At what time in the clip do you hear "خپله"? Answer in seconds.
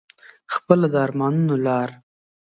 0.53-0.87